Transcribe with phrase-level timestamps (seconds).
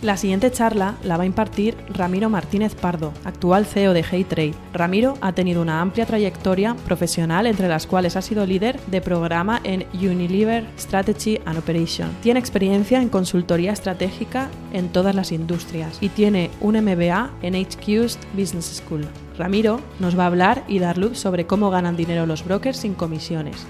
[0.00, 4.54] La siguiente charla la va a impartir Ramiro Martínez Pardo, actual CEO de HeyTrade.
[4.72, 9.60] Ramiro ha tenido una amplia trayectoria profesional entre las cuales ha sido líder de programa
[9.64, 12.10] en Unilever Strategy and Operation.
[12.22, 18.20] Tiene experiencia en consultoría estratégica en todas las industrias y tiene un MBA en HQ's
[18.34, 19.04] Business School.
[19.36, 22.94] Ramiro nos va a hablar y dar luz sobre cómo ganan dinero los brokers sin
[22.94, 23.66] comisiones.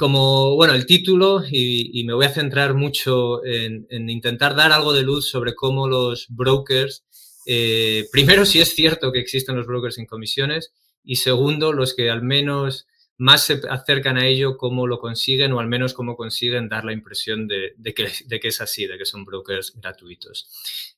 [0.00, 5.02] Como, bueno, el título, y, me voy a centrar mucho en, intentar dar algo de
[5.02, 7.04] luz sobre cómo los brokers,
[7.44, 10.72] eh, primero, si es cierto que existen los brokers sin comisiones,
[11.04, 12.86] y segundo, los que al menos
[13.18, 16.94] más se acercan a ello, cómo lo consiguen, o al menos cómo consiguen dar la
[16.94, 20.48] impresión de, que, es así, de que son brokers gratuitos.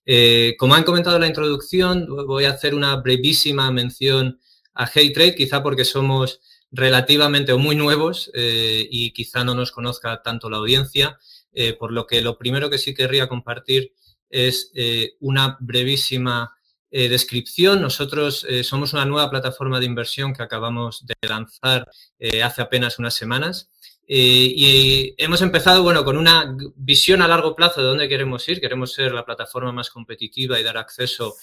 [0.06, 4.38] Eh, como han comentado en la introducción, voy a hacer una brevísima mención
[4.74, 6.40] a HeyTrade, quizá porque somos
[6.72, 11.18] relativamente o muy nuevos eh, y quizá no nos conozca tanto la audiencia,
[11.52, 13.92] eh, por lo que lo primero que sí querría compartir
[14.30, 16.56] es eh, una brevísima
[16.90, 17.80] descripción.
[17.80, 21.90] Nosotros somos una nueva plataforma de inversión que acabamos de lanzar
[22.44, 23.70] hace apenas unas semanas.
[24.06, 28.60] y hemos empezado, bueno, con una visión a largo plazo de dónde queremos ir.
[28.60, 31.34] Queremos ser la plataforma más competitiva y dar acceso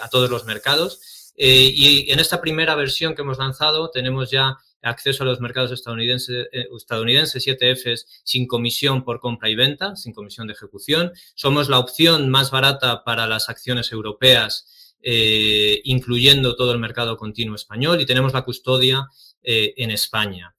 [0.00, 1.32] a todos los mercados.
[1.36, 6.48] y en esta primera versión que hemos lanzado tenemos ya acceso a los mercados estadounidenses,
[6.52, 11.12] eh, estadounidenses ETFs sin comisión por compra y venta, sin comisión de ejecución.
[11.34, 17.56] Somos la opción más barata para las acciones europeas, eh, incluyendo todo el mercado continuo
[17.56, 19.08] español y tenemos la custodia
[19.42, 20.54] eh, en España.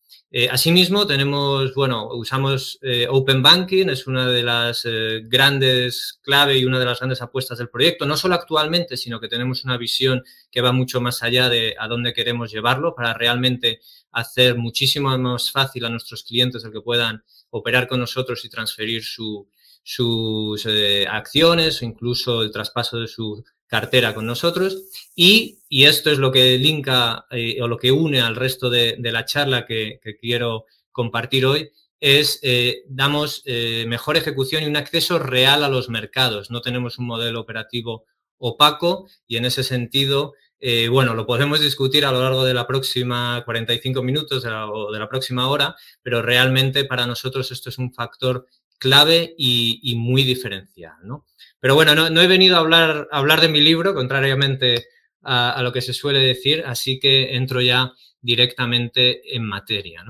[0.49, 4.87] Asimismo, tenemos, bueno, usamos Open Banking, es una de las
[5.25, 9.27] grandes clave y una de las grandes apuestas del proyecto, no solo actualmente, sino que
[9.27, 13.79] tenemos una visión que va mucho más allá de a dónde queremos llevarlo para realmente
[14.13, 19.03] hacer muchísimo más fácil a nuestros clientes el que puedan operar con nosotros y transferir
[19.03, 23.43] sus eh, acciones o incluso el traspaso de su
[23.73, 24.83] cartera con nosotros.
[25.15, 29.25] Y, esto es lo que linka eh, o lo que une al resto de, la
[29.25, 33.43] charla que, quiero compartir hoy, es eh, damos
[33.87, 36.51] mejor ejecución y un acceso real a los mercados.
[36.51, 38.05] No tenemos un modelo operativo
[38.37, 40.33] opaco y en ese sentido
[40.65, 44.99] eh, bueno, lo podemos discutir a lo largo de la próxima 45 minutos o de
[44.99, 48.47] la próxima hora, pero realmente para nosotros esto es un factor
[48.77, 50.95] clave y, muy diferencial.
[51.03, 51.25] ¿no?
[51.59, 54.85] Pero bueno, no, he venido a hablar, de mi libro, contrariamente
[55.21, 60.03] a, lo que se suele decir, así que entro ya directamente en materia.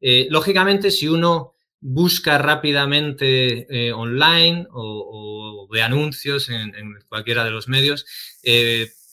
[0.00, 6.72] Eh, lógicamente, si uno busca rápidamente eh, online o, ve anuncios en,
[7.08, 8.06] cualquiera de los medios,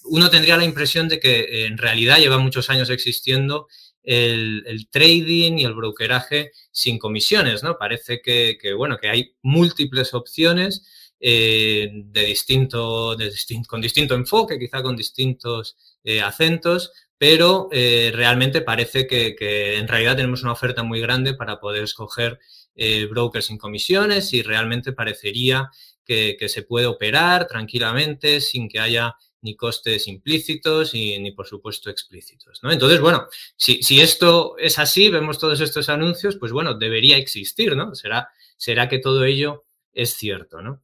[0.03, 3.67] uno tendría la impresión de que eh, en realidad lleva muchos años existiendo
[4.03, 7.77] el, trading y el brokeraje sin comisiones, ¿no?
[7.77, 10.85] Parece que, bueno, que hay múltiples opciones
[11.19, 13.15] eh, de distinto,
[13.67, 20.41] con distinto enfoque, quizá con distintos eh, acentos, pero realmente parece que, en realidad tenemos
[20.41, 22.39] una oferta muy grande para poder escoger
[23.11, 25.69] brokers sin comisiones y realmente parecería
[26.03, 31.89] que se puede operar tranquilamente sin que haya ni costes implícitos y, ni, por supuesto,
[31.89, 32.61] explícitos.
[32.63, 32.71] ¿no?
[32.71, 37.75] Entonces, bueno, si, si, esto es así, vemos todos estos anuncios, pues bueno, debería existir,
[37.75, 37.95] ¿no?
[37.95, 40.81] Será, será que todo ello es cierto, ¿no?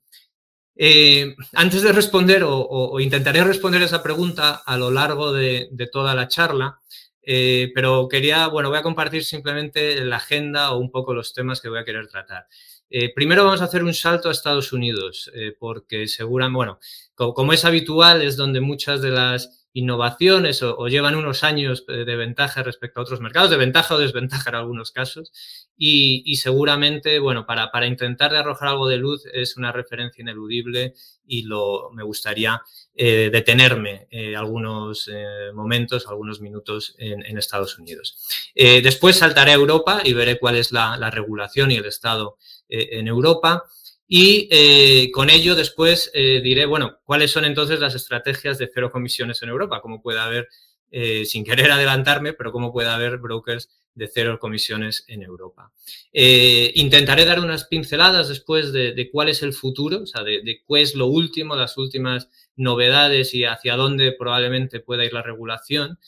[0.79, 6.27] Eh, antes de responder, o, intentaré responder esa pregunta a lo largo de, toda la
[6.27, 6.79] charla,
[7.23, 11.61] eh, pero quería, bueno, voy a compartir simplemente la agenda o un poco los temas
[11.61, 12.47] que voy a querer tratar.
[12.89, 16.79] Eh, primero vamos a hacer un salto a Estados Unidos, porque seguramente, bueno,
[17.15, 22.63] como, es habitual, es donde muchas de las innovaciones o, llevan unos años de ventaja
[22.63, 25.31] respecto a otros mercados, de ventaja o desventaja en algunos casos.
[25.77, 30.95] Y, seguramente, bueno, para, para, intentar arrojar algo de luz es una referencia ineludible
[31.27, 32.61] y lo, me gustaría
[32.95, 38.17] eh, detenerme eh, algunos eh, momentos, algunos minutos en, Estados Unidos.
[38.55, 42.37] después saltaré a Europa y veré cuál es la regulación y el estado
[42.67, 43.63] en Europa.
[44.07, 48.89] Y eh, con ello después eh, diré, bueno, cuáles son entonces las estrategias de cero
[48.89, 50.47] comisiones en Europa, cómo puede haber,
[50.91, 55.71] eh, sin querer adelantarme, pero cómo puede haber brokers de cero comisiones en Europa.
[56.13, 60.83] intentaré dar unas pinceladas después de, cuál es el futuro, o sea, de, de, cuál
[60.83, 65.99] es lo último, las últimas novedades y hacia dónde probablemente pueda ir la regulación.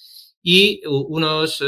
[0.42, 1.62] Y unos,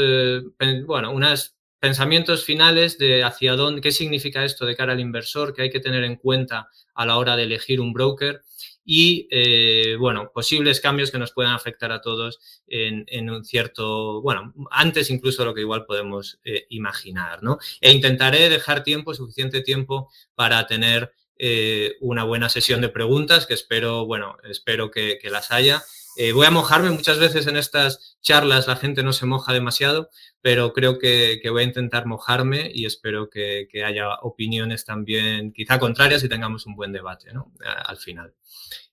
[0.86, 1.51] bueno, unas
[1.82, 5.80] pensamientos finales de hacia dónde, qué significa esto de cara al inversor, que hay que
[5.80, 8.44] tener en cuenta a la hora de elegir un broker
[8.84, 12.38] y, eh, bueno, posibles cambios que nos puedan afectar a todos
[12.68, 17.58] en, un cierto, bueno, antes incluso de lo que igual podemos eh, imaginar, ¿no?
[17.80, 23.54] E intentaré dejar tiempo, suficiente tiempo para tener eh, una buena sesión de preguntas que
[23.54, 25.82] espero, bueno, espero que las haya
[26.16, 30.10] eh, voy a mojarme muchas veces en estas charlas, la gente no se moja demasiado,
[30.40, 36.22] pero creo que, voy a intentar mojarme y espero que, haya opiniones también quizá contrarias
[36.22, 37.52] y tengamos un buen debate ¿no?
[37.64, 38.34] al final.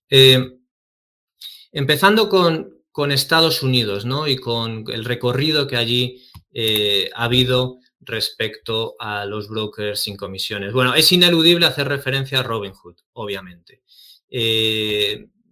[0.10, 0.60] Eh,
[1.71, 2.77] empezando con,
[3.12, 4.27] Estados Unidos ¿no?
[4.27, 6.21] y con el recorrido que allí
[6.51, 10.74] eh, ha habido respecto a los brokers sin comisiones.
[10.74, 13.83] Bueno, es ineludible hacer referencia a Robinhood, obviamente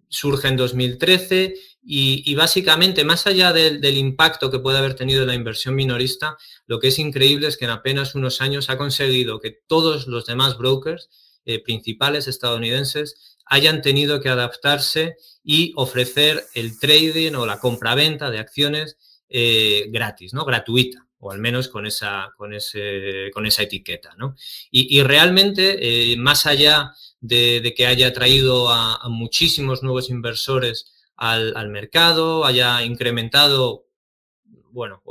[0.09, 1.55] surge en 2013
[1.89, 6.89] y, básicamente, más allá del, impacto que puede haber tenido la inversión minorista, lo que
[6.89, 11.09] es increíble es que en apenas unos años ha conseguido que todos los demás brokers
[11.45, 18.39] eh, principales estadounidenses hayan tenido que adaptarse y ofrecer el trading o la compraventa de
[18.39, 18.97] acciones
[19.29, 20.43] eh, gratis, ¿no?
[20.43, 24.13] Gratuita o al menos con esa, con ese, con esa etiqueta.
[24.17, 24.35] ¿no?
[24.71, 32.45] Y, realmente, eh, más allá de, que haya traído a, muchísimos nuevos inversores al, mercado,
[32.45, 33.86] haya incrementado
[34.77, 35.01] bueno,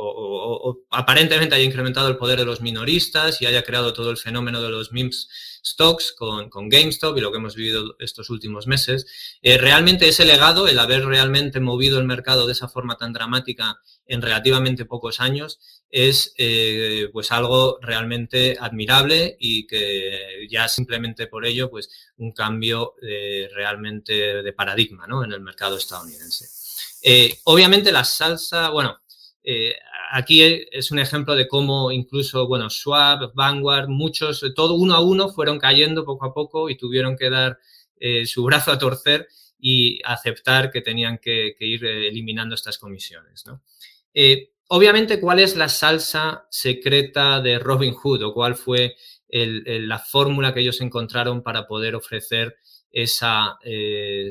[0.91, 4.71] aparentemente haya incrementado el poder de los minoristas y haya creado todo el fenómeno de
[4.71, 5.29] los MIMS
[5.65, 9.07] stocks con, GameStop y lo que hemos vivido estos últimos meses.
[9.43, 13.81] Eh, realmente ese legado, el haber realmente movido el mercado de esa forma tan dramática
[14.07, 15.59] en relativamente pocos años,
[15.91, 22.95] es eh, pues algo realmente admirable y que ya simplemente por ello pues un cambio
[23.03, 25.25] eh, realmente de paradigma ¿no?
[25.25, 26.47] en el mercado estadounidense.
[27.45, 28.99] Obviamente la salsa, bueno,
[30.11, 35.29] aquí es un ejemplo de cómo incluso, bueno, Schwab, Vanguard, muchos, todo uno a uno
[35.29, 37.59] fueron cayendo poco a poco y tuvieron que dar
[38.25, 39.29] su brazo a torcer
[39.59, 43.45] y aceptar que tenían que, ir eliminando estas comisiones.
[44.69, 48.97] obviamente, ¿cuál es la salsa secreta de Robin Hood o cuál fue
[49.29, 52.59] la fórmula que ellos encontraron para poder ofrecer
[52.91, 54.31] esa, eh,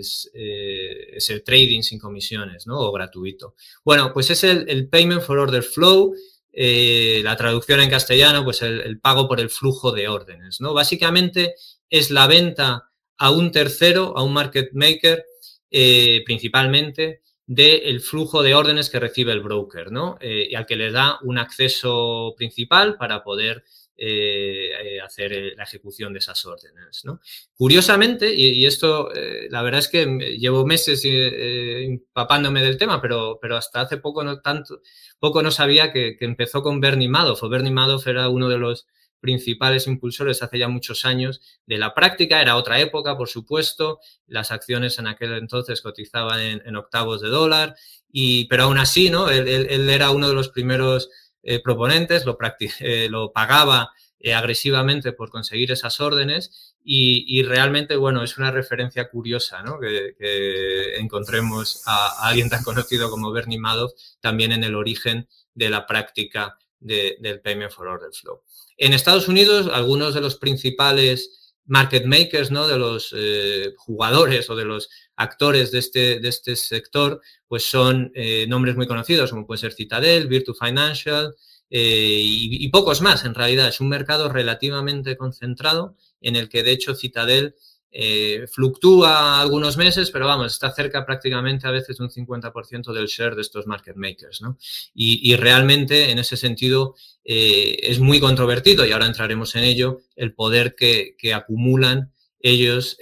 [1.13, 2.79] ese trading sin comisiones ¿no?
[2.79, 3.55] o gratuito?
[3.83, 6.15] Bueno, pues es el, Payment for Order Flow.
[6.51, 10.61] Eh, la traducción en castellano, pues el, pago por el flujo de órdenes.
[10.61, 10.73] ¿no?
[10.73, 11.55] Básicamente
[11.89, 15.25] es la venta a un tercero, a un market maker,
[15.69, 20.17] eh, principalmente, del flujo de órdenes que recibe el broker, ¿no?
[20.19, 23.63] Y al que le da un acceso principal para poder
[23.97, 27.03] eh, eh, hacer la ejecución de esas órdenes.
[27.05, 27.19] ¿no?
[27.55, 29.09] Curiosamente, y, esto
[29.49, 30.05] la verdad es que
[30.37, 34.81] llevo meses empapándome del tema, pero, pero hasta hace poco no tanto,
[35.19, 38.57] poco no sabía que, que empezó con Bernie Madoff, o Bernie Madoff era uno de
[38.57, 38.87] los
[39.25, 42.41] principales impulsores hace ya muchos años de la práctica.
[42.41, 43.99] Era otra época, por supuesto.
[44.27, 47.75] Las acciones en aquel entonces cotizaban en, octavos de dólar,
[48.11, 49.29] y, pero aún así, ¿no?
[49.29, 51.09] Él, era uno de los primeros
[51.47, 52.37] eh, proponentes, lo,
[52.79, 59.63] eh, pagaba eh, agresivamente por conseguir esas órdenes y, realmente, bueno, es una referencia curiosa.
[59.79, 65.85] Que, encontremos a, alguien tan conocido como Bernie Madoff también en el origen de la
[65.87, 68.41] práctica del Payment for Order Flow.
[68.77, 72.67] En Estados Unidos, algunos de los principales market makers, ¿no?
[72.67, 78.11] De los eh, jugadores o de los actores de este, de este sector, pues son
[78.15, 81.33] eh, nombres muy conocidos, como puede ser Citadel, Virtu Financial
[81.69, 83.25] eh, y, y, pocos más.
[83.25, 87.55] En realidad es un mercado relativamente concentrado en el que de hecho Citadel
[87.97, 93.35] eh, fluctúa algunos meses, pero vamos, está cerca prácticamente a veces un 50% del share
[93.35, 94.41] de estos market makers.
[94.41, 94.57] ¿no?
[94.93, 100.33] Y, realmente en ese sentido eh, es muy controvertido, y ahora entraremos en ello, el
[100.33, 102.11] poder que, acumulan
[102.41, 102.97] ellos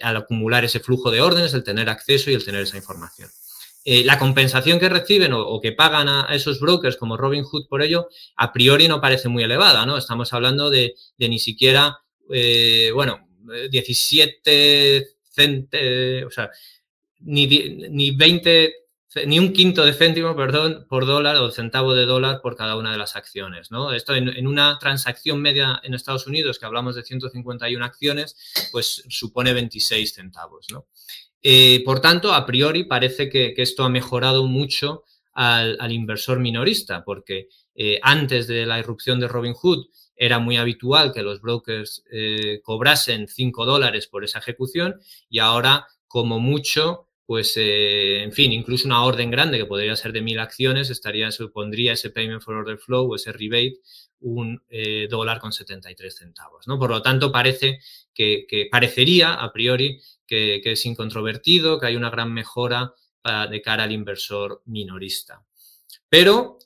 [0.00, 3.28] al acumular ese flujo de órdenes, el tener acceso y el tener esa información.
[3.84, 8.08] Eh, la compensación que reciben o, que pagan a, esos brokers como Robinhood por ello,
[8.36, 9.98] a priori no parece muy elevada, ¿no?
[9.98, 11.98] Estamos hablando de, ni siquiera,
[12.94, 13.23] bueno,
[13.70, 16.50] 17 céntimos, o sea,
[17.20, 18.72] ni, ni 20,
[19.26, 22.92] ni un quinto de céntimo, perdón, por dólar o centavo de dólar por cada una
[22.92, 23.92] de las acciones, ¿no?
[23.92, 28.36] Esto en, una transacción media en Estados Unidos, que hablamos de 151 acciones,
[28.72, 30.86] pues supone 26 centavos, ¿no?
[31.42, 37.48] Eh, por tanto, a priori parece que, esto ha mejorado mucho al, inversor minorista, porque
[37.74, 39.86] eh, antes de la irrupción de Robinhood,
[40.16, 45.86] era muy habitual que los brokers eh, cobrasen 5 dólares por esa ejecución y ahora,
[46.06, 50.38] como mucho, pues, eh, en fin, incluso una orden grande que podría ser de mil
[50.38, 53.80] acciones, estaría, supondría ese payment for order flow o ese rebate
[54.20, 56.66] un eh, dólar con 73 centavos.
[56.66, 56.78] ¿no?
[56.78, 57.80] Por lo tanto, parece
[58.14, 62.94] que, parecería a priori que, es incontrovertido, que hay una gran mejora
[63.50, 65.42] de cara al inversor minorista.
[66.10, 66.58] Pero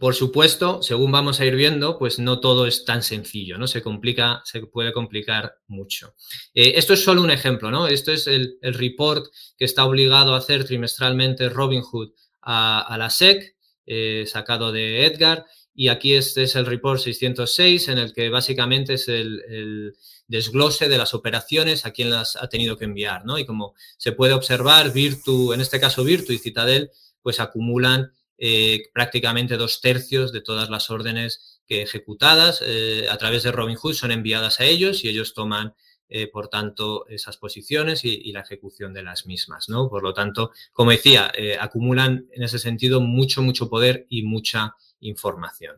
[0.00, 3.66] por supuesto, según vamos a ir viendo, pues no todo es tan sencillo, ¿no?
[3.66, 6.14] Se complica, se puede complicar mucho.
[6.54, 7.86] Eh, esto es solo un ejemplo, ¿no?
[7.86, 9.26] Esto es el, report
[9.58, 15.44] que está obligado a hacer trimestralmente Robinhood a, la SEC, eh, sacado de Edgar,
[15.74, 19.94] y aquí este es el report 606, en el que básicamente es el,
[20.26, 23.38] desglose de las operaciones a quien las ha tenido que enviar, ¿no?
[23.38, 28.84] Y como se puede observar, Virtu, en este caso Virtu y Citadel, pues acumulan eh,
[28.92, 34.10] prácticamente dos tercios de todas las órdenes que ejecutadas eh, a través de Robinhood son
[34.10, 35.74] enviadas a ellos y ellos toman,
[36.08, 39.68] eh, por tanto, esas posiciones y, la ejecución de las mismas.
[39.68, 39.88] ¿no?
[39.88, 45.76] Por lo tanto, como decía, acumulan en ese sentido mucho, mucho poder y mucha información.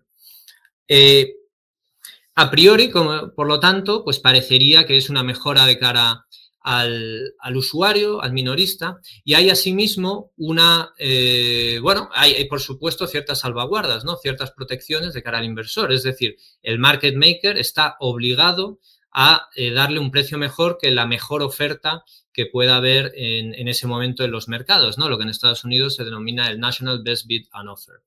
[2.37, 6.27] a priori, como, por lo tanto, pues parecería que es una mejora de cara
[6.65, 14.05] al, usuario, al minorista, y hay asimismo una, eh, bueno, hay, por supuesto ciertas salvaguardas,
[14.05, 14.17] ¿no?
[14.17, 15.93] Ciertas protecciones de cara al inversor.
[15.93, 18.81] Es decir, el market maker está obligado
[19.13, 22.03] a eh, darle un precio mejor que la mejor oferta
[22.33, 25.09] que pueda haber en, ese momento en los mercados, ¿no?
[25.09, 28.03] Lo que en Estados Unidos se denomina el National Best Bid and Offer.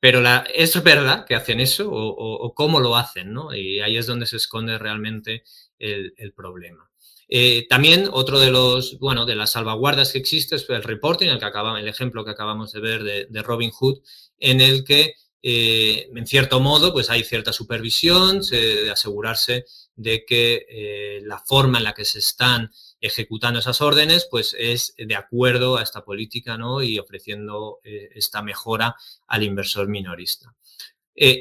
[0.00, 3.54] Pero es verdad que hacen eso o, cómo lo hacen, ¿no?
[3.54, 5.44] Y ahí es donde se esconde realmente
[5.78, 6.90] el problema.
[7.28, 11.38] Eh, también otro de los, bueno, de las salvaguardas que existe es el reporting, el,
[11.38, 14.00] que acaba, el ejemplo que acabamos de ver de, Robin Hood,
[14.38, 19.64] en el que, eh, en cierto modo, pues hay cierta supervisión de asegurarse
[19.96, 24.94] de que eh, la forma en la que se están ejecutando esas órdenes, pues es
[24.96, 26.82] de acuerdo a esta política, ¿no?
[26.82, 30.54] Y ofreciendo esta mejora al inversor minorista.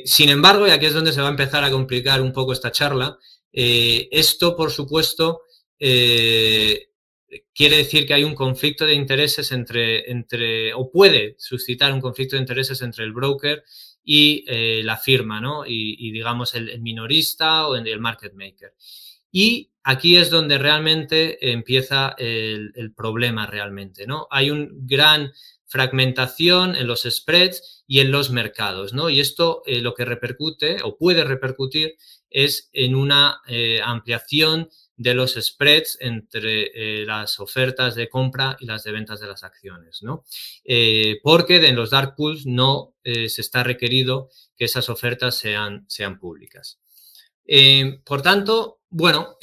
[0.06, 2.72] sin embargo, y aquí es donde se va a empezar a complicar un poco esta
[2.72, 3.18] charla,
[3.51, 5.42] esto, por supuesto,
[5.79, 6.89] eh,
[7.53, 12.36] quiere decir que hay un conflicto de intereses entre, entre, o puede suscitar un conflicto
[12.36, 13.63] de intereses entre el broker
[14.03, 15.65] y eh, la firma, ¿no?
[15.65, 18.74] Y, digamos el, minorista o el market maker.
[19.32, 24.27] Y aquí es donde realmente empieza el, problema realmente, ¿no?
[24.29, 25.34] Hay una gran
[25.65, 29.10] fragmentación en los spreads y en los mercados, ¿no?
[29.10, 31.96] Y esto eh, lo que repercute o puede repercutir
[32.29, 33.41] es en una
[33.84, 39.28] ampliación de los spreads entre eh, las ofertas de compra y las de ventas de
[39.28, 40.24] las acciones, ¿no?
[40.64, 45.86] Eh, porque en los dark pools no eh, se está requerido que esas ofertas sean,
[45.88, 46.80] sean públicas.
[48.06, 49.38] por tanto, bueno,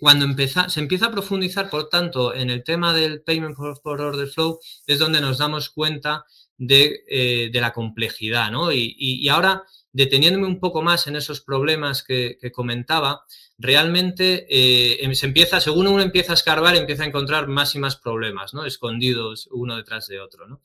[0.00, 0.26] cuando
[0.68, 4.98] se empieza a profundizar, por tanto, en el tema del payment for, order flow, es
[4.98, 6.24] donde nos damos cuenta
[6.58, 8.72] de, la complejidad, ¿no?
[8.72, 13.24] Y, ahora, deteniéndome un poco más en esos problemas que comentaba,
[13.58, 17.78] realmente eh, em, se empieza, según uno empieza a escarbar, empieza a encontrar más y
[17.78, 18.64] más problemas, ¿no?
[18.64, 20.60] Escondidos uno detrás de otro, ¿no?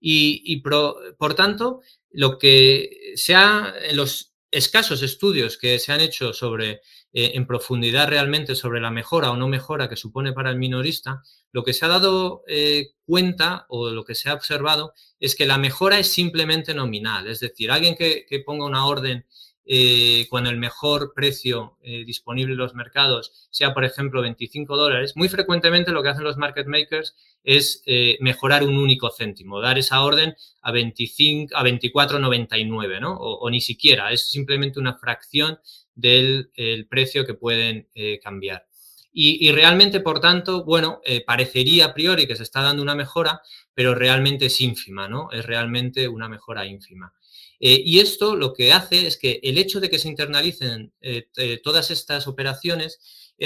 [0.00, 6.32] Y, por tanto, lo que se ha, en los escasos estudios que se han hecho
[6.32, 6.80] sobre,
[7.12, 11.22] eh, en profundidad realmente sobre la mejora o no mejora que supone para el minorista,
[11.50, 15.46] lo que se ha dado eh, cuenta o lo que se ha observado es que
[15.46, 19.26] la mejora es simplemente nominal, es decir, alguien que ponga una orden
[19.68, 25.16] eh, cuando el mejor precio eh, disponible en los mercados sea, por ejemplo, 25 dólares,
[25.16, 29.76] muy frecuentemente lo que hacen los market makers es eh, mejorar un único céntimo, dar
[29.76, 33.16] esa orden a 25, a 24,99, ¿no?
[33.16, 35.58] O, ni siquiera, es simplemente una fracción
[35.94, 36.50] del
[36.88, 37.88] precio que pueden
[38.22, 38.66] cambiar.
[39.12, 43.40] Y, y, realmente, por tanto, bueno, parecería a priori que se está dando una mejora,
[43.74, 45.30] pero realmente es ínfima, ¿no?
[45.30, 47.14] Es realmente una mejora ínfima.
[47.60, 51.28] Eh, y esto lo que hace es que el hecho de que se internalicen eh,
[51.36, 53.00] eh, todas estas operaciones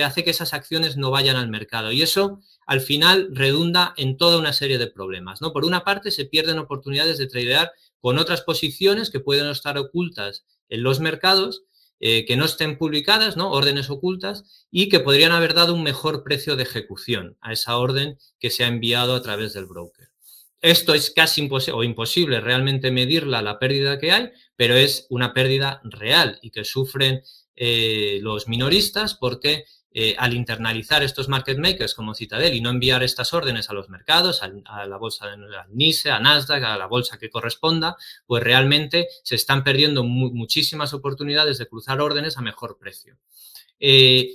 [0.04, 1.90] hace que esas acciones no vayan al mercado.
[1.90, 5.40] Y eso al final redunda en toda una serie de problemas.
[5.40, 5.52] ¿no?
[5.52, 10.44] Por una parte, se pierden oportunidades de tradear con otras posiciones que pueden estar ocultas
[10.68, 11.64] en los mercados,
[11.98, 13.50] que no estén publicadas, ¿no?
[13.50, 18.16] órdenes ocultas, y que podrían haber dado un mejor precio de ejecución a esa orden
[18.38, 20.09] que se ha enviado a través del broker.
[20.60, 25.32] Esto es casi imposible o imposible realmente medirla, la pérdida que hay, pero es una
[25.32, 27.22] pérdida real y que sufren
[27.56, 33.02] eh, los minoristas porque eh, al internalizar estos market makers como Citadel y no enviar
[33.02, 35.36] estas órdenes a los mercados, a, la bolsa de
[35.70, 41.58] NISE, a Nasdaq, a la bolsa que corresponda, pues realmente se están perdiendo muchísimas oportunidades
[41.58, 43.16] de cruzar órdenes a mejor precio.
[43.80, 44.30] Eh,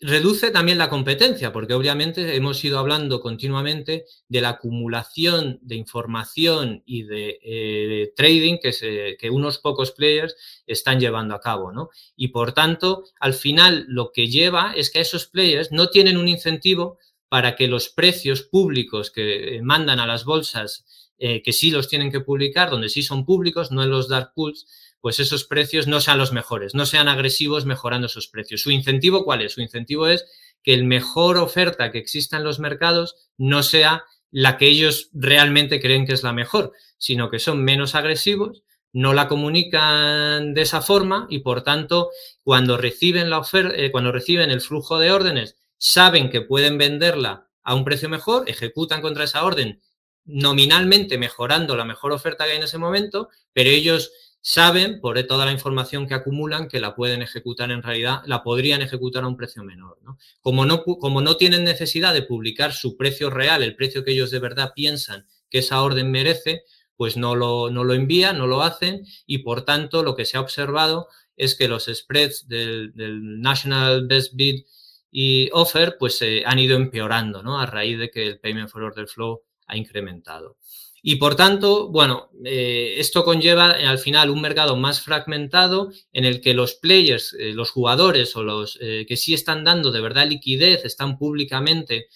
[0.00, 6.82] reduce también la competencia, porque obviamente hemos ido hablando continuamente de la acumulación de información
[6.84, 10.36] y de, eh, trading que, se, unos pocos players
[10.66, 11.90] están llevando a cabo, ¿no?
[12.16, 16.28] Y por tanto, al final lo que lleva es que esos players no tienen un
[16.28, 16.98] incentivo
[17.28, 20.84] para que los precios públicos que mandan a las bolsas,
[21.18, 24.32] eh, que sí los tienen que publicar, donde sí son públicos, no en los dark
[24.34, 24.66] pools,
[25.04, 28.62] pues esos precios no sean los mejores, no sean agresivos mejorando esos precios.
[28.62, 29.52] ¿Su incentivo cuál es?
[29.52, 30.24] Su incentivo es
[30.62, 35.78] que el mejor oferta que exista en los mercados no sea la que ellos realmente
[35.78, 38.62] creen que es la mejor, sino que son menos agresivos,
[38.94, 42.08] no la comunican de esa forma y por tanto
[42.42, 47.50] cuando reciben la oferta, eh, cuando reciben el flujo de órdenes, saben que pueden venderla
[47.62, 49.82] a un precio mejor, ejecutan contra esa orden
[50.24, 54.10] nominalmente mejorando la mejor oferta que hay en ese momento, pero ellos
[54.46, 58.82] saben, por toda la información que acumulan, que la pueden ejecutar en realidad, la podrían
[58.82, 59.98] ejecutar a un precio menor.
[60.02, 60.18] ¿no?
[60.42, 64.30] Como, no, como no tienen necesidad de publicar su precio real, el precio que ellos
[64.30, 68.62] de verdad piensan que esa orden merece, pues no lo, no lo envían, no lo
[68.62, 71.08] hacen y por tanto lo que se ha observado
[71.38, 72.92] es que los spreads del,
[73.40, 74.66] National Best Bid
[75.10, 77.58] y Offer pues se han ido empeorando ¿no?
[77.58, 80.58] a raíz de que el Payment for Order Flow ha incrementado.
[81.06, 86.24] Y por tanto, bueno, eh, esto conlleva eh, al final un mercado más fragmentado en
[86.24, 90.26] el que los players, eh, los jugadores o los que sí están dando de verdad
[90.26, 92.08] liquidez, están públicamente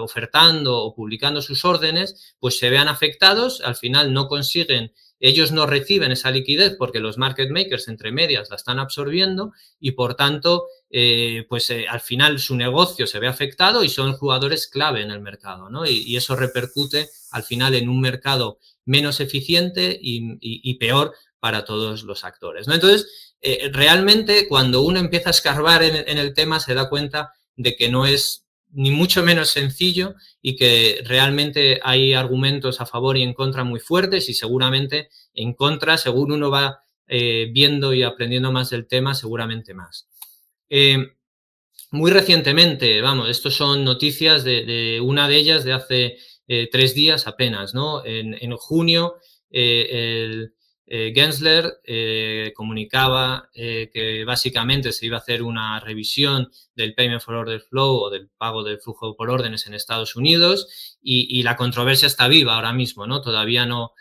[0.00, 5.66] ofertando o publicando sus órdenes, pues se vean afectados, al final no consiguen ellos no
[5.66, 10.66] reciben esa liquidez porque los market makers entre medias la están absorbiendo y por tanto,
[10.90, 15.10] eh, pues eh, al final su negocio se ve afectado y son jugadores clave en
[15.10, 15.86] el mercado, ¿no?
[15.86, 22.24] Y, eso repercute al final en un mercado menos eficiente y, peor para todos los
[22.24, 22.74] actores, ¿no?
[22.74, 27.76] Entonces, eh, realmente cuando uno empieza a escarbar en el tema se da cuenta de
[27.76, 28.45] que no es
[28.76, 33.80] ni mucho menos sencillo y que realmente hay argumentos a favor y en contra muy
[33.80, 39.14] fuertes y seguramente en contra, según uno va eh, viendo y aprendiendo más del tema,
[39.14, 40.08] seguramente más.
[40.68, 40.98] Eh,
[41.90, 47.26] muy recientemente, vamos, estos son noticias de, una de ellas de hace eh, tres días
[47.26, 48.04] apenas, ¿no?
[48.04, 49.14] En, en junio,
[49.48, 50.52] el,
[50.88, 57.20] eh, Gensler eh, comunicaba eh, que básicamente se iba a hacer una revisión del Payment
[57.20, 61.56] for Order Flow o del pago del flujo por órdenes en Estados Unidos y, la
[61.56, 63.20] controversia está viva ahora mismo, ¿no?
[63.20, 63.92] Todavía no,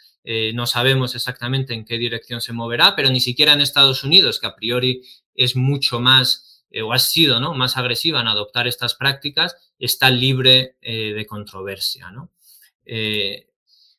[0.54, 4.48] no sabemos exactamente en qué dirección se moverá, pero ni siquiera en Estados Unidos, que
[4.48, 5.04] a priori
[5.36, 7.54] es mucho más o ha sido ¿no?
[7.54, 12.10] más agresiva en adoptar estas prácticas, está libre de controversia.
[12.10, 12.32] ¿no?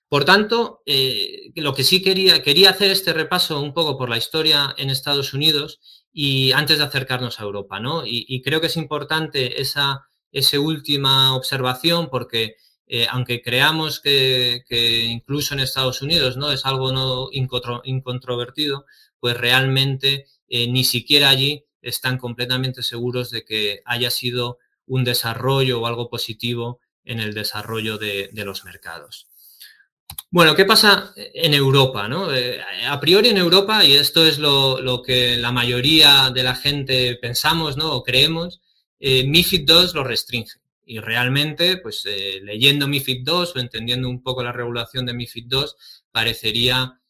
[0.09, 4.17] Por tanto, eh, lo que sí quería, quería hacer este repaso un poco por la
[4.17, 5.81] historia en Estados Unidos
[6.13, 8.05] y antes de acercarnos a Europa, ¿no?
[8.07, 10.09] Y, creo que es importante esa,
[10.61, 14.65] última observación porque eh, aunque creamos que,
[15.09, 18.87] incluso en Estados Unidos no es algo no incontrovertido,
[19.21, 25.81] pues realmente eh, ni siquiera allí están completamente seguros de que haya sido un desarrollo
[25.81, 29.27] o algo positivo en el desarrollo de los mercados.
[30.37, 32.09] Bueno, ¿qué pasa en Europa?
[32.09, 32.35] ¿no?
[32.35, 37.17] Eh, a priori en Europa, y esto es lo, que la mayoría de la gente
[37.17, 37.93] pensamos ¿no?
[37.93, 38.61] o creemos,
[39.01, 40.59] eh, MIFID II lo restringe.
[40.85, 45.47] Y realmente, pues eh, leyendo MIFID II o entendiendo un poco la regulación de MIFID
[45.51, 45.65] II,
[46.13, 47.01] parecería,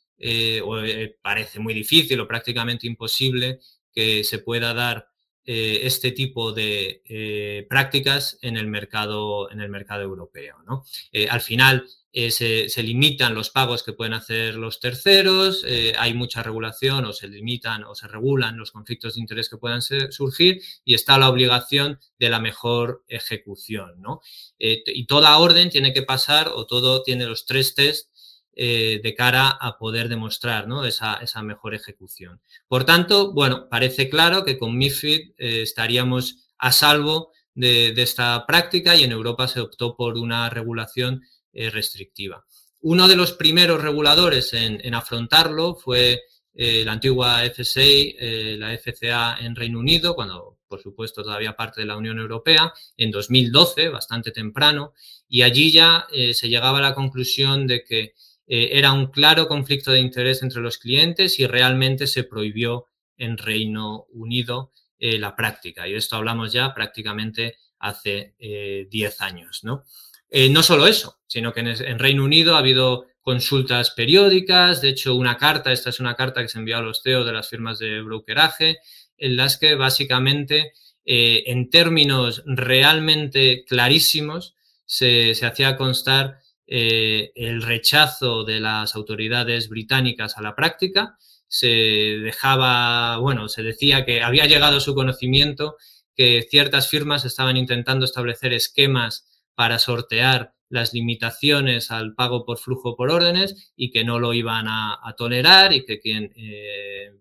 [0.65, 0.77] o
[1.21, 3.59] parece muy difícil o prácticamente imposible
[3.93, 5.09] que se pueda dar
[5.45, 10.57] este tipo de prácticas en el mercado, en el mercado europeo.
[10.67, 10.85] ¿no?
[11.29, 11.87] al final,
[12.19, 17.13] eh, se, limitan los pagos que pueden hacer los terceros, eh, hay mucha regulación o
[17.13, 21.29] se limitan o se regulan los conflictos de interés que puedan surgir y está la
[21.29, 24.01] obligación de la mejor ejecución.
[24.01, 24.23] ¿no?
[24.59, 28.09] Eh, y toda orden tiene que pasar o todo tiene los tres test
[28.55, 30.87] de cara a poder demostrar ¿no?
[30.87, 32.41] esa, esa, mejor ejecución.
[32.67, 39.03] Por tanto, bueno, parece claro que con MIFID estaríamos a salvo de, esta práctica y
[39.03, 42.45] en Europa se optó por una regulación eh, restrictiva.
[42.83, 46.23] Uno de los primeros reguladores en, afrontarlo fue
[46.55, 51.87] eh, la antigua eh, la FCA en Reino Unido, cuando por supuesto todavía parte de
[51.87, 54.93] la Unión Europea, en 2012, bastante temprano,
[55.29, 58.15] y allí ya se llegaba a la conclusión de que
[58.47, 64.07] era un claro conflicto de interés entre los clientes y realmente se prohibió en Reino
[64.11, 65.87] Unido la práctica.
[65.87, 69.85] Y esto hablamos ya prácticamente hace 10 años, ¿no?
[70.29, 75.15] Eh, no solo eso, sino que en, Reino Unido ha habido consultas periódicas, de hecho
[75.15, 77.79] una carta, esta es una carta que se envió a los CEOs de las firmas
[77.79, 78.79] de brokeraje,
[79.17, 80.73] en las que básicamente
[81.05, 84.55] eh, en términos realmente clarísimos,
[84.85, 91.17] se, hacía constar eh, el rechazo de las autoridades británicas a la práctica,
[91.49, 95.77] se dejaba, bueno, se decía que había llegado su conocimiento
[96.15, 102.97] que ciertas firmas estaban intentando establecer esquemas para sortear las limitaciones al pago por flujo
[102.97, 107.13] por órdenes y que no lo iban a, tolerar y que quien eh,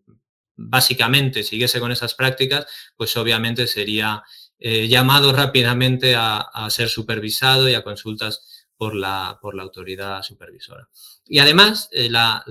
[0.55, 4.23] básicamente siguiese con esas prácticas, pues obviamente sería
[4.57, 10.89] eh, llamado rápidamente a, ser supervisado y a consultas por la, por la autoridad supervisora.
[11.25, 12.43] Y además, eh, la,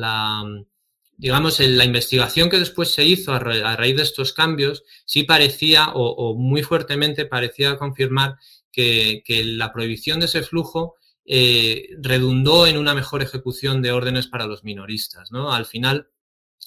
[1.17, 6.35] digamos, la investigación que después se hizo a, raíz de estos cambios sí parecía o,
[6.35, 8.37] muy fuertemente parecía confirmar
[8.73, 9.23] que,
[9.57, 14.65] la prohibición de ese flujo eh, redundó en una mejor ejecución de órdenes para los
[14.65, 15.31] minoristas.
[15.31, 15.53] ¿no?
[15.53, 16.09] Al final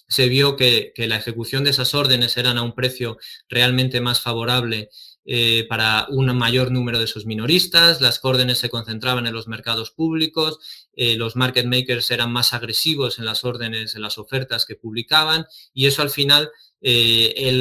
[0.07, 3.17] se vio que, que, la ejecución de esas órdenes eran a un precio
[3.49, 4.89] realmente más favorable
[5.29, 9.91] eh, para un mayor número de esos minoristas, las órdenes se concentraban en los mercados
[9.91, 14.77] públicos, eh, los market makers eran más agresivos en las órdenes, en las ofertas que
[14.77, 17.51] publicaban y eso al final, eh,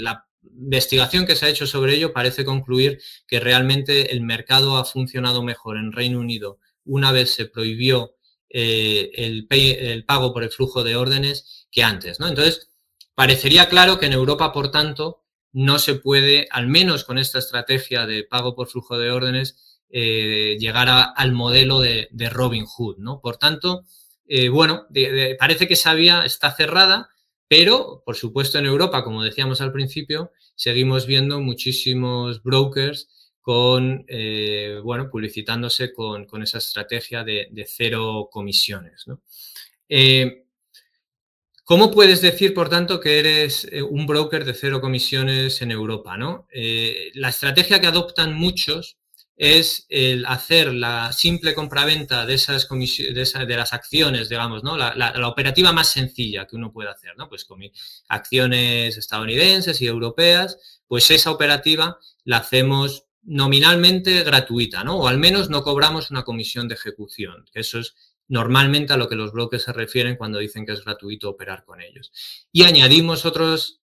[0.00, 4.84] la investigación que se ha hecho sobre ello parece concluir que realmente el mercado ha
[4.84, 8.14] funcionado mejor en Reino Unido una vez se prohibió
[8.48, 9.44] el,
[10.06, 12.20] pago por el flujo de órdenes que antes.
[12.20, 12.68] Entonces,
[13.16, 18.06] parecería claro que en Europa, por tanto, no se puede, al menos con esta estrategia
[18.06, 23.20] de pago por flujo de órdenes, eh, llegar al modelo de, Robin Hood, ¿no?
[23.20, 23.84] Por tanto,
[24.26, 24.86] eh, bueno,
[25.38, 27.08] parece que esa vía está cerrada,
[27.48, 33.08] pero, por supuesto, en Europa, como decíamos al principio, seguimos viendo muchísimos brokers
[33.40, 39.22] con, eh, bueno, publicitándose con, esa estrategia de, cero comisiones, ¿no?
[41.68, 46.16] ¿Cómo puedes decir, por tanto, que eres eh, un broker de cero comisiones en Europa?
[46.16, 46.46] ¿no?
[46.50, 48.96] Eh, la estrategia que adoptan muchos
[49.36, 54.78] es el hacer la simple compraventa de esas de, de, las acciones, digamos, ¿no?
[54.78, 57.28] La, operativa más sencilla que uno puede hacer, ¿no?
[57.28, 57.60] Pues con
[58.08, 65.00] acciones estadounidenses y europeas, pues esa operativa la hacemos nominalmente gratuita, ¿no?
[65.00, 67.94] O al menos no cobramos una comisión de ejecución, eso es
[68.28, 71.80] normalmente a lo que los bloques se refieren cuando dicen que es gratuito operar con
[71.80, 72.12] ellos.
[72.52, 73.80] Y añadimos otras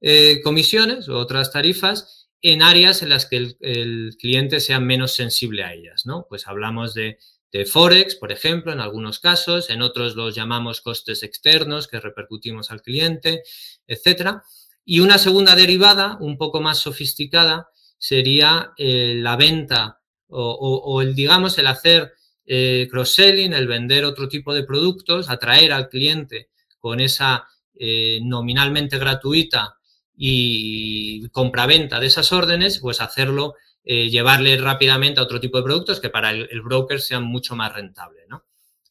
[0.00, 5.64] eh, comisiones o otras tarifas en áreas en las que el, cliente sea menos sensible
[5.64, 6.26] a ellas, ¿no?
[6.28, 7.18] Pues hablamos de,
[7.66, 12.82] Forex, por ejemplo, en algunos casos, en otros los llamamos costes externos que repercutimos al
[12.82, 13.42] cliente,
[13.86, 14.44] etcétera.
[14.84, 21.56] Y una segunda derivada, un poco más sofisticada, sería eh, la venta o, el, digamos,
[21.58, 22.12] el hacer
[22.50, 28.98] eh, cross-selling, el vender otro tipo de productos, atraer al cliente con esa eh, nominalmente
[28.98, 29.76] gratuita
[30.16, 36.00] y compraventa de esas órdenes, pues hacerlo, eh, llevarle rápidamente a otro tipo de productos
[36.00, 38.46] que para el, broker sean mucho más rentables, ¿no?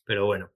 [0.05, 0.51] Pero bueno.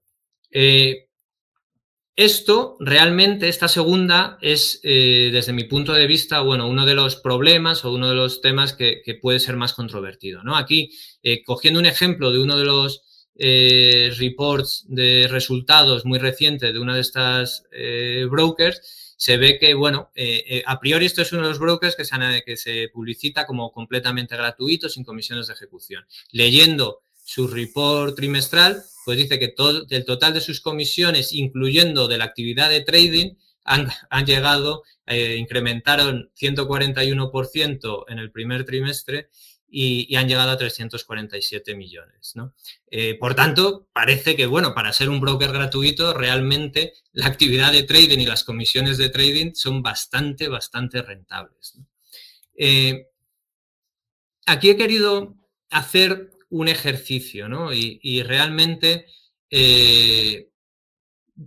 [2.14, 7.86] Esto realmente, esta segunda, es desde mi punto de vista, bueno, uno de los problemas
[7.86, 10.42] o uno de los temas que, puede ser más controvertido.
[10.42, 10.56] ¿no?
[10.56, 13.02] Aquí, eh, cogiendo un ejemplo de uno de los
[13.34, 19.72] eh, reports de resultados muy recientes de una de estas eh, brokers, se ve que,
[19.72, 20.10] bueno,
[20.66, 25.04] a priori esto es uno de los brokers que se publicita como completamente gratuito, sin
[25.04, 26.04] comisiones de ejecución.
[26.32, 32.18] Leyendo su report trimestral, pues dice que todo, el total de sus comisiones, incluyendo de
[32.18, 33.34] la actividad de trading,
[33.64, 39.28] han, llegado, eh, incrementaron 141% en el primer trimestre
[39.68, 42.32] y, han llegado a 347 millones.
[42.34, 42.54] ¿no?
[42.90, 47.84] Eh, por tanto, parece que, bueno, para ser un broker gratuito, realmente la actividad de
[47.84, 51.78] trading y las comisiones de trading son bastante, bastante rentables.
[52.56, 53.06] Eh,
[54.46, 55.36] aquí he querido
[55.70, 57.72] hacer un ejercicio, ¿no?
[57.72, 59.06] Y, realmente
[59.50, 60.50] eh,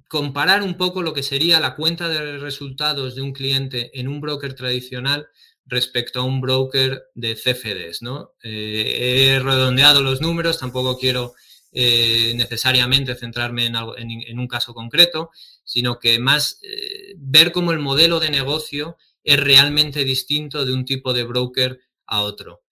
[0.08, 4.20] comparar un poco lo que sería la cuenta de resultados de un cliente en un
[4.20, 5.28] broker tradicional
[5.68, 8.32] respecto a un broker de CFDs, ¿no?
[8.42, 11.34] Eh, he redondeado los números, tampoco quiero
[11.72, 15.30] eh, necesariamente centrarme en, un caso concreto,
[15.64, 16.60] sino que más
[17.18, 22.22] ver cómo el modelo de negocio es realmente distinto de un tipo de broker a
[22.22, 22.64] otro.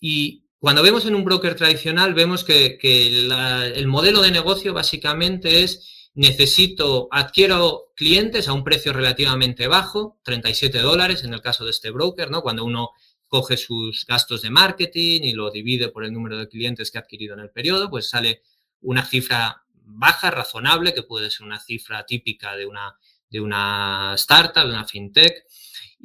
[0.00, 6.10] Y cuando vemos en un broker tradicional, vemos que, el modelo de negocio básicamente es
[6.14, 11.90] necesito, adquiero clientes a un precio relativamente bajo, 37 dólares en el caso de este
[11.90, 12.42] broker, ¿no?
[12.42, 12.90] Cuando uno
[13.26, 17.00] coge sus gastos de marketing y lo divide por el número de clientes que ha
[17.00, 18.42] adquirido en el periodo, pues sale
[18.82, 22.96] una cifra baja, razonable, que puede ser una cifra típica de una,
[23.28, 25.44] de una startup, de una fintech.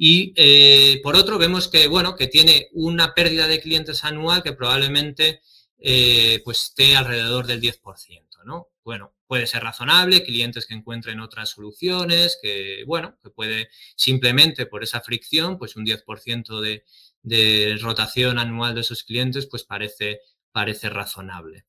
[0.00, 4.52] Y eh, por otro, vemos que, bueno, que tiene una pérdida de clientes anual que
[4.52, 5.42] probablemente
[5.76, 8.68] eh, pues esté alrededor del 10%, ¿no?
[8.84, 14.84] Bueno, puede ser razonable, clientes que encuentren otras soluciones, que, bueno, que puede simplemente por
[14.84, 16.84] esa fricción, pues un 10% de,
[17.22, 20.20] de rotación anual de esos clientes, pues parece,
[20.52, 21.64] parece razonable.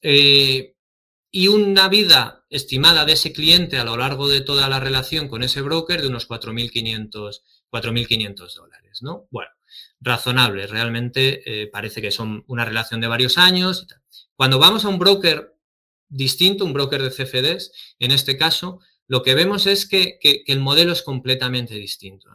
[0.00, 0.76] Eh,
[1.32, 5.42] y una vida estimada de ese cliente a lo largo de toda la relación con
[5.42, 7.40] ese broker de unos 4.500
[7.80, 9.26] dólares, ¿no?
[9.30, 9.50] Bueno,
[10.00, 13.86] razonable, realmente eh, parece que son una relación de varios años.
[14.36, 15.54] Cuando vamos a un broker
[16.08, 20.92] distinto, un broker de CFDs, en este caso, lo que vemos es que, el modelo
[20.92, 22.28] es completamente distinto.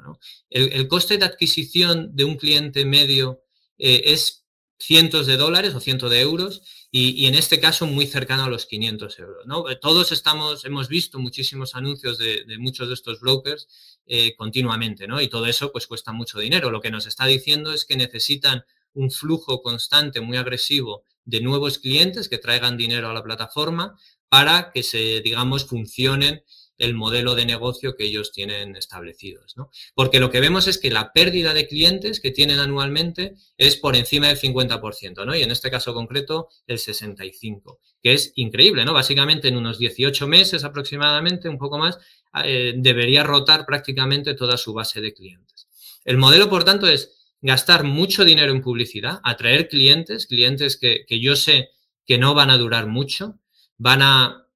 [0.50, 3.44] El, coste de adquisición de un cliente medio
[3.78, 4.47] eh, es
[4.80, 6.62] cientos de dólares o cientos de euros
[6.92, 9.46] y, en este caso muy cercano a los 500 euros.
[9.46, 9.70] ¿no?
[9.70, 13.68] Eh, todos estamos, hemos visto muchísimos anuncios de, muchos de estos brokers
[14.06, 15.20] eh, continuamente, ¿no?
[15.20, 16.72] Y todo eso pues cuesta mucho dinero.
[16.72, 18.64] Lo que nos está diciendo es que necesitan
[18.94, 23.98] un flujo constante, muy agresivo de nuevos clientes que traigan dinero a la plataforma
[24.30, 26.44] para que se, digamos, funcionen
[26.78, 29.58] el modelo de negocio que ellos tienen establecidos.
[29.58, 29.70] ¿no?
[29.96, 33.96] Porque lo que vemos es que la pérdida de clientes que tienen anualmente es por
[33.96, 35.36] encima del 50%, ¿no?
[35.36, 38.86] y en este caso concreto el 65%, que es increíble.
[38.86, 38.94] ¿no?
[38.94, 41.98] Básicamente en unos 18 meses aproximadamente, un poco más,
[42.44, 45.68] eh, debería rotar prácticamente toda su base de clientes.
[46.06, 47.12] El modelo, por tanto, es
[47.42, 51.70] gastar mucho dinero en publicidad, atraer clientes, clientes que, que yo sé
[52.06, 53.40] que no van a durar mucho,
[53.78, 54.47] van a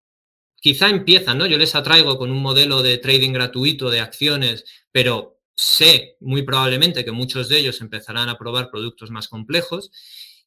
[0.61, 1.45] quizá empiezan, ¿no?
[1.45, 7.03] Yo les atraigo con un modelo de trading gratuito de acciones, pero sé muy probablemente
[7.03, 9.91] que muchos de ellos empezarán a probar productos más complejos.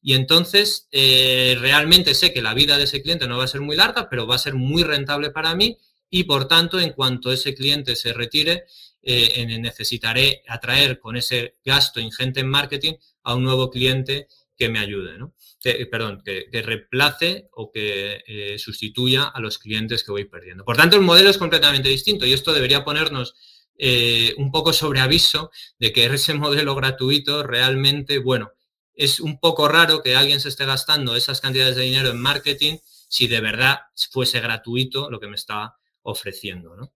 [0.01, 3.61] Y entonces, eh, realmente sé que la vida de ese cliente no va a ser
[3.61, 5.77] muy larga, pero va a ser muy rentable para mí
[6.17, 8.67] y por tanto, en cuanto ese cliente se retire,
[9.03, 12.93] eh, necesitaré atraer con ese gasto ingente en marketing
[13.25, 15.35] a un nuevo cliente que me ayude, ¿no?
[15.61, 20.65] que, perdón, que, reemplace o que eh, sustituya a los clientes que voy perdiendo.
[20.65, 23.35] Por tanto, el modelo es completamente distinto y esto debería ponernos
[23.79, 28.53] eh, un poco sobre aviso de que ese modelo gratuito realmente, bueno,
[28.95, 32.77] es un poco raro que alguien se esté gastando esas cantidades de dinero en marketing
[33.09, 36.93] si de verdad fuese gratuito lo que me está ofreciendo, ¿no?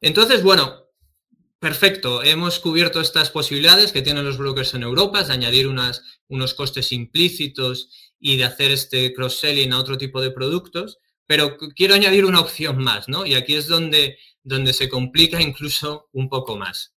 [0.00, 0.85] Entonces, bueno,
[1.58, 6.92] Perfecto, hemos cubierto estas posibilidades que tienen los brokers en Europa, de añadir unos costes
[6.92, 7.88] implícitos
[8.20, 12.78] y de hacer este cross-selling a otro tipo de productos, pero quiero añadir una opción
[12.78, 13.24] más, ¿no?
[13.24, 16.94] Y aquí es donde, donde se complica incluso un poco más.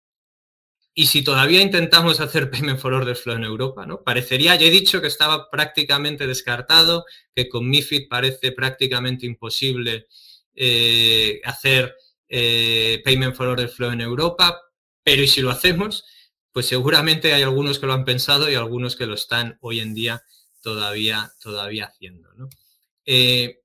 [0.95, 4.03] Y si todavía intentamos hacer Payment for Order Flow en Europa, ¿no?
[4.03, 10.07] Parecería, ya he dicho que estaba prácticamente descartado, que con MIFID parece prácticamente imposible
[10.55, 11.95] eh, hacer
[12.28, 14.60] eh, Payment for Order Flow en Europa,
[15.02, 16.04] pero ¿y si lo hacemos?
[16.52, 19.94] Pues seguramente hay algunos que lo han pensado y algunos que lo están hoy en
[19.94, 20.22] día
[20.62, 22.30] todavía, todavía haciendo.
[23.04, 23.60] Eh,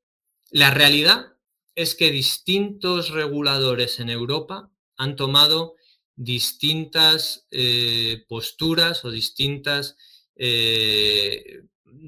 [0.51, 1.33] la realidad
[1.75, 5.75] es que distintos reguladores en Europa han tomado
[6.15, 9.95] distintas eh, posturas o distintas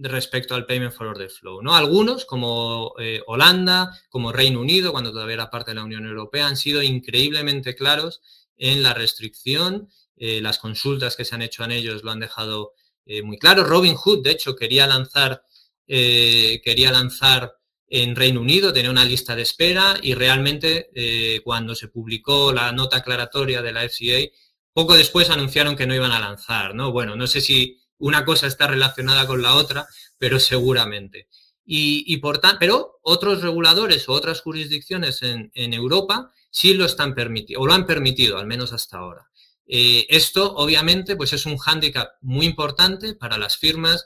[0.02, 1.62] respecto al Payment for Order Flow.
[1.62, 1.76] ¿no?
[1.76, 6.48] Algunos, como eh, Holanda, como Reino Unido, cuando todavía era parte de la Unión Europea,
[6.48, 8.22] han sido increíblemente claros
[8.58, 9.90] en la restricción.
[10.16, 12.74] Eh, las consultas que se han hecho en ellos lo han dejado
[13.06, 13.64] eh, muy claro.
[13.64, 15.44] Robin Hood, de hecho, quería lanzar,
[15.86, 20.90] quería lanzar en Reino Unido, tenía una lista de espera y realmente
[21.44, 24.32] cuando se publicó la nota aclaratoria de la FCA,
[24.72, 26.74] poco después anunciaron que no iban a lanzar.
[26.74, 26.92] ¿no?
[26.92, 31.28] Bueno, no sé si una cosa está relacionada con la otra, pero seguramente.
[31.66, 37.62] Y, por tanto, pero otros reguladores o otras jurisdicciones en, Europa sí lo están permitiendo,
[37.62, 39.30] o lo han permitido, al menos hasta ahora.
[39.66, 44.06] Eh, esto, obviamente, pues es un hándicap muy importante para las firmas,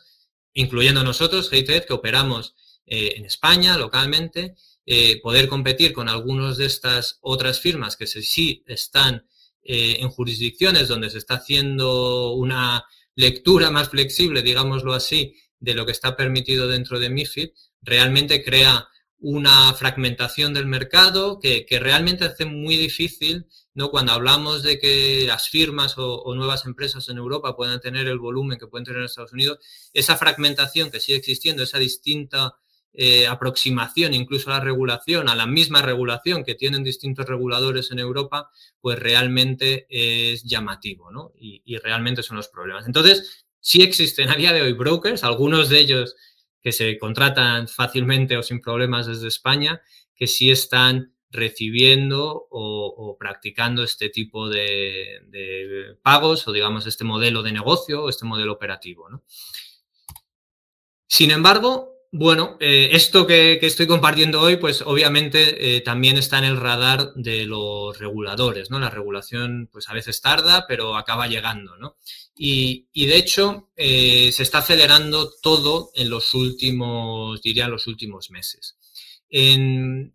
[0.54, 2.54] incluyendo nosotros, HeyTed, que operamos
[2.86, 8.64] eh, en España localmente, eh, poder competir con algunas de estas otras firmas que sí
[8.68, 9.26] están
[9.70, 12.86] en jurisdicciones donde se está haciendo una
[13.18, 17.50] lectura más flexible, digámoslo así, de lo que está permitido dentro de MIFID,
[17.82, 18.88] realmente crea
[19.20, 23.90] una fragmentación del mercado que, realmente hace muy difícil, ¿no?
[23.90, 28.60] Cuando hablamos de que las firmas o, nuevas empresas en Europa puedan tener el volumen
[28.60, 29.58] que pueden tener en Estados Unidos,
[29.94, 32.56] esa fragmentación que sigue existiendo, esa distinta
[32.94, 38.00] eh, aproximación incluso a la regulación, a la misma regulación que tienen distintos reguladores en
[38.00, 38.50] Europa,
[38.82, 41.32] pues realmente es llamativo, ¿no?
[41.38, 42.88] Y, realmente son los problemas.
[42.88, 46.16] Entonces, sí existen a día de hoy brokers, algunos de ellos
[46.60, 49.82] que se contratan fácilmente o sin problemas desde España,
[50.16, 57.52] que sí están recibiendo o, practicando este tipo de, pagos o digamos este modelo de
[57.52, 59.08] negocio o este modelo operativo.
[61.08, 66.46] Sin embargo, bueno, eh, esto que, estoy compartiendo hoy, pues obviamente eh, también está en
[66.46, 68.80] el radar de los reguladores, ¿no?
[68.80, 71.98] La regulación, pues a veces tarda, pero acaba llegando, ¿no?
[72.36, 78.78] Y, de hecho, eh, se está acelerando todo en los últimos, diría, los últimos meses.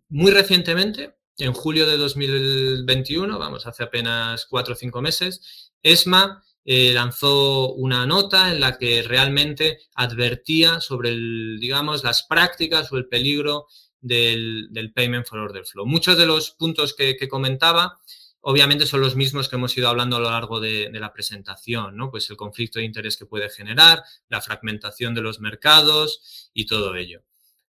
[0.09, 6.93] muy recientemente, en julio de 2021, vamos, hace apenas cuatro o cinco meses, ESMA eh,
[6.93, 13.07] lanzó una nota en la que realmente advertía sobre, el, digamos, las prácticas o el
[13.07, 13.67] peligro
[13.99, 15.85] del, Payment for Order Flow.
[15.85, 17.99] Muchos de los puntos que, comentaba
[18.41, 22.11] obviamente son los mismos que hemos ido hablando a lo largo de, la presentación, ¿no?
[22.11, 26.95] Pues el conflicto de interés que puede generar, la fragmentación de los mercados y todo
[26.95, 27.23] ello.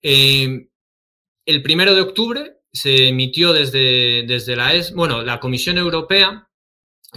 [0.03, 0.69] Eh,
[1.45, 6.46] el primero de octubre se emitió desde, desde la, ES, bueno, la Comisión Europea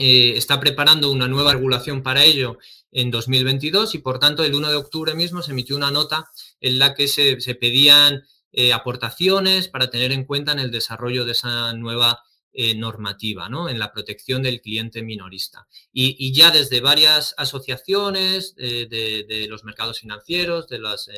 [0.01, 2.57] eh, está preparando una nueva regulación para ello
[2.89, 6.31] en 2022 y por tanto el 1 de octubre mismo se emitió una nota
[6.61, 11.33] en la que se, pedían eh, aportaciones para tener en cuenta en el desarrollo de
[11.33, 13.67] esa nueva eh, normativa, ¿no?
[13.67, 15.67] en la protección del cliente minorista.
[15.91, 21.09] Y, ya desde varias asociaciones de, los mercados financieros, de los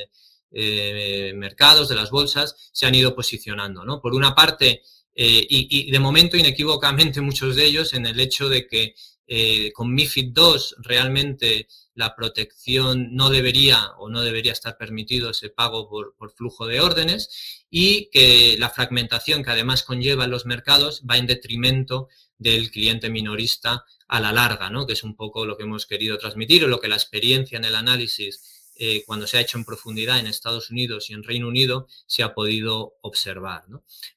[1.36, 3.86] mercados, de las bolsas, se han ido posicionando.
[3.86, 4.02] ¿no?
[4.02, 4.82] Por una parte,
[5.14, 8.96] eh, y, de momento inequívocamente muchos de ellos en el hecho de que
[9.28, 15.50] eh, con MIFID II realmente la protección no debería o no debería estar permitido ese
[15.50, 21.04] pago por, flujo de órdenes y que la fragmentación que además conlleva en los mercados
[21.10, 24.88] va en detrimento del cliente minorista a la larga, ¿no?
[24.88, 27.66] que es un poco lo que hemos querido transmitir o lo que la experiencia en
[27.66, 28.51] el análisis
[28.84, 32.24] eh, cuando se ha hecho en profundidad en Estados Unidos y en Reino Unido, se
[32.24, 33.62] ha podido observar.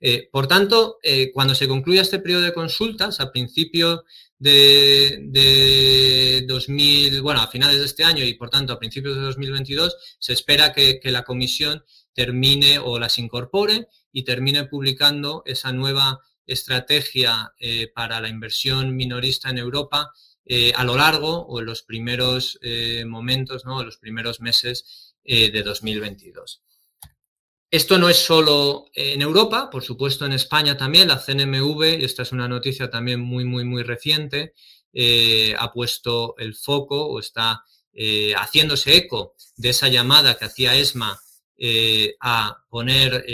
[0.00, 4.06] Eh, por tanto, eh, cuando se concluya este periodo de consultas, a principio
[4.38, 5.20] de,
[6.48, 10.32] 2000, bueno, a finales de este año y por tanto a principios de 2022, se
[10.32, 17.52] espera que la comisión termine o las incorpore y termine publicando esa nueva estrategia
[17.94, 20.10] para la inversión minorista en Europa
[20.46, 23.80] eh, a lo largo o en los primeros eh, momentos, ¿no?
[23.80, 26.60] en los primeros meses eh, de 2022.
[27.70, 32.22] Esto no es solo en Europa, por supuesto en España también, la CNMV, y esta
[32.22, 34.52] es una noticia también muy, muy, muy reciente,
[35.58, 37.64] ha puesto el foco o está
[38.36, 41.18] haciéndose eco de esa llamada que hacía ESMA
[42.20, 43.26] a poner,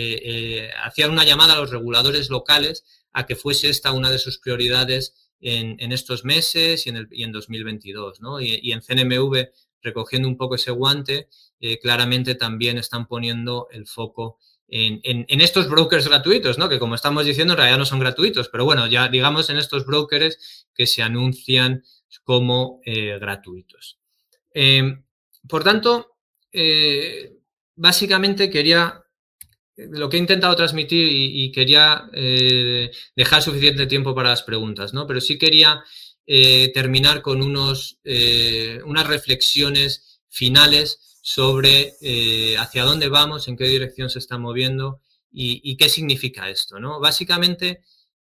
[0.82, 5.29] hacía una llamada a los reguladores locales a que fuese esta una de sus prioridades
[5.40, 8.20] en, estos meses y en, el, y en 2022.
[8.20, 8.40] ¿no?
[8.40, 9.48] Y, en CNMV,
[9.82, 11.28] recogiendo un poco ese guante,
[11.60, 14.38] eh, claramente también están poniendo el foco
[14.72, 16.68] en, en, estos brokers gratuitos, ¿no?
[16.68, 19.84] que como estamos diciendo en realidad no son gratuitos, pero bueno, ya digamos en estos
[19.84, 21.82] brokers que se anuncian
[22.22, 23.98] como eh, gratuitos.
[24.54, 25.04] Em,
[25.48, 26.16] por tanto,
[26.52, 27.36] eh,
[27.74, 29.04] básicamente quería
[29.88, 35.06] lo que he intentado transmitir y, quería eh, dejar suficiente tiempo para las preguntas, ¿no?
[35.06, 35.82] Pero sí quería
[36.26, 41.94] eh, terminar con unos, eh, unas reflexiones finales sobre
[42.58, 46.98] hacia dónde vamos, en qué dirección se está moviendo y, qué significa esto, ¿no?
[46.98, 47.82] Básicamente,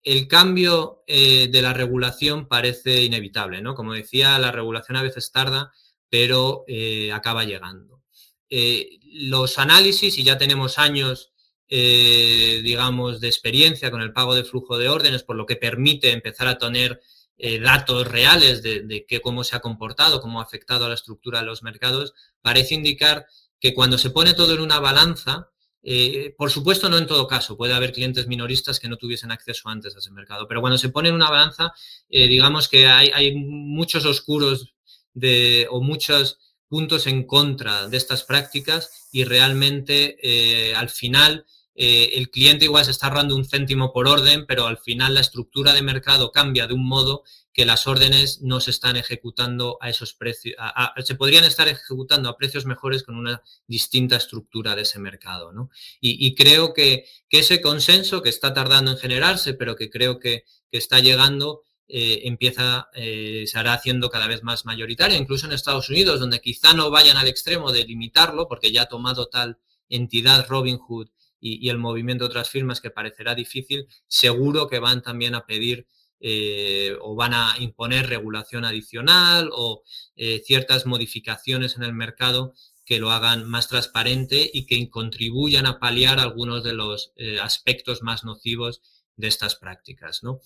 [0.03, 3.75] el cambio de la regulación parece inevitable, ¿no?
[3.75, 5.71] Como decía, la regulación a veces tarda,
[6.09, 6.65] pero
[7.13, 8.01] acaba llegando.
[8.49, 11.28] los análisis, y ya tenemos años
[11.71, 16.11] eh, digamos, de experiencia con el pago de flujo de órdenes, por lo que permite
[16.11, 16.99] empezar a tener
[17.37, 21.45] eh, datos reales de, cómo se ha comportado, cómo ha afectado a la estructura de
[21.45, 23.27] los mercados, parece indicar
[23.59, 25.51] que cuando se pone todo en una balanza,
[25.83, 29.69] eh, por supuesto, no en todo caso, puede haber clientes minoristas que no tuviesen acceso
[29.69, 31.71] antes a ese mercado, pero cuando se pone en una balanza,
[32.09, 34.73] digamos que hay, muchos oscuros
[35.13, 41.45] de, o muchos puntos en contra de estas prácticas y realmente al final
[41.81, 45.21] eh, el cliente igual se está ahorrando un céntimo por orden, pero al final la
[45.21, 49.89] estructura de mercado cambia de un modo que las órdenes no se están ejecutando a
[49.89, 50.57] esos precios,
[51.01, 55.53] se podrían estar ejecutando a precios mejores con una distinta estructura de ese mercado.
[56.01, 60.99] Y, creo que, ese consenso que está tardando en generarse, pero que creo que, está
[60.99, 66.19] llegando, eh, empieza, eh, se hará haciendo cada vez más mayoritario, incluso en Estados Unidos,
[66.19, 71.07] donde quizá no vayan al extremo de limitarlo, porque ya ha tomado tal entidad Robinhood
[71.39, 75.87] y, el movimiento de otras firmas que parecerá difícil, seguro que van también a pedir
[76.19, 79.83] eh, o van a imponer regulación adicional o
[80.15, 82.53] eh, ciertas modificaciones en el mercado
[82.85, 88.01] que lo hagan más transparente y que contribuyan a paliar algunos de los eh, aspectos
[88.01, 88.81] más nocivos
[89.15, 90.23] de estas prácticas.
[90.23, 90.41] ¿no?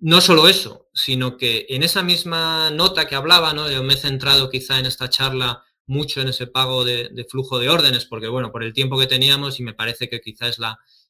[0.00, 4.48] no solo eso, sino que en esa misma nota que hablaba, yo me he centrado
[4.50, 8.62] quizá en esta charla mucho en ese pago de, flujo de órdenes, porque bueno, por
[8.62, 10.58] el tiempo que teníamos y me parece que quizá es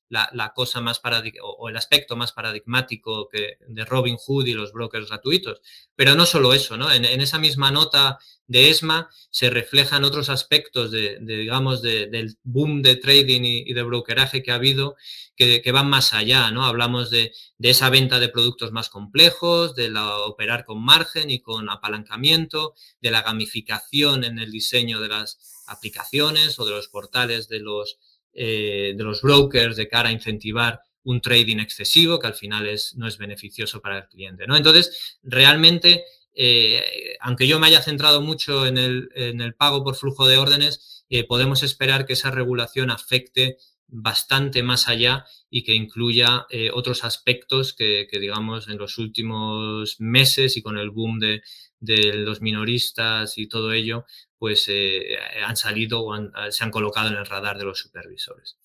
[0.08, 4.72] la, cosa más paradigmática o el aspecto más paradigmático que de Robin Hood y los
[4.72, 5.60] brokers gratuitos.
[5.94, 6.90] Pero no solo eso, ¿no?
[6.90, 12.96] En, esa misma nota de ESMA se reflejan otros aspectos de, digamos, del boom de
[12.96, 14.96] trading y, de brokeraje que ha habido
[15.36, 16.64] que, van más allá, ¿no?
[16.64, 21.68] Hablamos de, esa venta de productos más complejos, de la operar con margen y con
[21.68, 27.60] apalancamiento, de la gamificación en el diseño de las aplicaciones o de los portales de
[27.60, 27.98] los
[28.32, 32.94] eh, de los brokers de cara a incentivar un trading excesivo que al final es,
[32.96, 34.46] no es beneficioso para el cliente.
[34.46, 34.56] ¿no?
[34.56, 36.04] Entonces, realmente,
[36.34, 41.24] eh, aunque yo me haya centrado mucho en el, pago por flujo de órdenes, eh,
[41.24, 43.56] podemos esperar que esa regulación afecte
[43.86, 50.62] bastante más allá y que incluya otros aspectos que, digamos, en los últimos meses y
[50.62, 51.42] con el boom de,
[51.80, 54.04] los minoristas y todo ello,
[54.38, 56.16] pues eh, han salido o
[56.50, 58.56] se han colocado en el radar de los supervisores.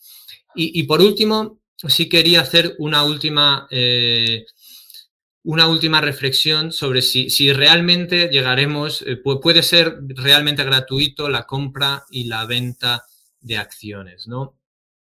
[0.55, 4.45] Y, por último, sí quería hacer una última, eh,
[5.43, 12.05] una última reflexión sobre si, si realmente llegaremos, eh, puede ser realmente gratuito la compra
[12.11, 13.03] y la venta
[13.41, 14.59] de acciones, ¿no?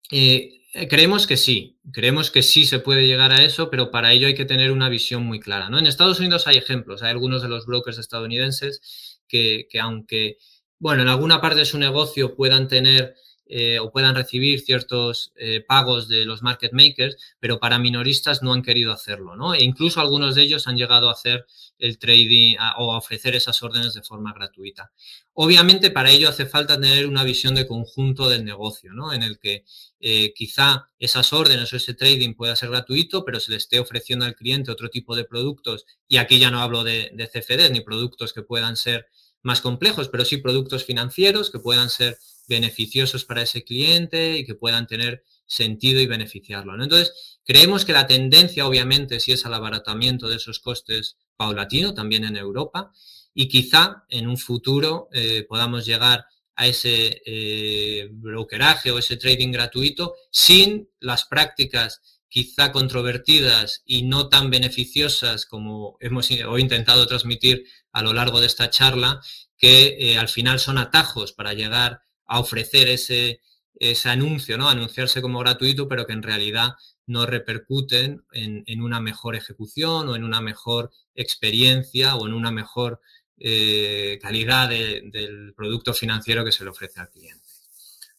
[0.09, 4.35] Creemos que sí, creemos que sí se puede llegar a eso, pero para ello hay
[4.35, 5.69] que tener una visión muy clara.
[5.69, 5.79] ¿no?
[5.79, 10.39] En Estados Unidos hay ejemplos, hay algunos de los brokers estadounidenses que, que aunque
[10.79, 13.17] bueno, en alguna parte de su negocio puedan tener
[13.51, 18.53] eh, o puedan recibir ciertos eh, pagos de los market makers, pero para minoristas no
[18.53, 19.55] han querido hacerlo, ¿no?
[19.55, 21.47] E incluso algunos de ellos han llegado a hacer
[21.79, 24.93] el trading o a ofrecer esas órdenes de forma gratuita.
[25.33, 29.13] Obviamente para ello hace falta tener una visión de conjunto del negocio, ¿no?
[29.13, 29.65] En el que
[30.01, 34.25] eh, quizá esas órdenes o ese trading pueda ser gratuito, pero se le esté ofreciendo
[34.25, 37.81] al cliente otro tipo de productos, y aquí ya no hablo de, de CFDs ni
[37.81, 39.07] productos que puedan ser
[39.43, 42.19] más complejos, pero sí productos financieros que puedan ser
[42.49, 46.83] beneficiosos para ese cliente y que puedan tener sentido y beneficiarlo.
[46.83, 52.25] Entonces, creemos que la tendencia, obviamente, sí es al abaratamiento de esos costes paulatino, también
[52.25, 52.93] en Europa,
[53.35, 56.27] y quizá en un futuro eh, podamos llegar
[56.57, 64.29] a ese eh, brokeraje o ese trading gratuito sin las prácticas quizá controvertidas y no
[64.29, 69.21] tan beneficiosas como hemos intentado transmitir a lo largo de esta charla,
[69.57, 73.41] que eh, al final son atajos para llegar a ofrecer ese,
[73.75, 74.69] ese anuncio, ¿no?
[74.69, 76.75] Anunciarse como gratuito, pero que en realidad
[77.07, 83.01] no repercuten en, una mejor ejecución o en una mejor experiencia o en una mejor
[83.39, 87.49] eh, calidad del producto financiero que se le ofrece al cliente.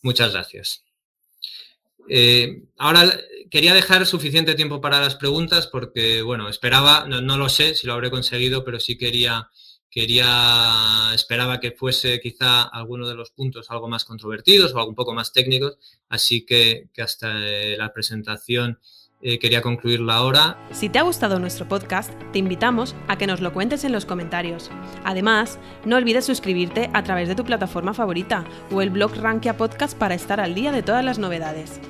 [0.02, 0.84] Muchas gracias.
[2.08, 3.20] Eh, ahora
[3.52, 7.94] quería dejar suficiente tiempo para las preguntas porque, bueno, esperaba, no, lo sé si lo
[7.94, 9.50] habré conseguido, pero sí quería,
[9.90, 14.96] quería, esperaba que fuese quizá alguno de los puntos algo más controvertidos o algo un
[14.96, 15.78] poco más técnicos,
[16.10, 18.80] así que, hasta eh, la presentación
[19.22, 20.68] eh, quería concluirla ahora.
[20.72, 24.06] Si te ha gustado nuestro podcast, te invitamos a que nos lo cuentes en los
[24.06, 24.70] comentarios.
[25.04, 29.98] Además, no olvides suscribirte a través de tu plataforma favorita o el blog Rankia Podcast
[29.98, 31.82] para estar al día de todas las novedades.